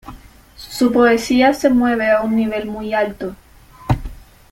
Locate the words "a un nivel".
2.09-2.65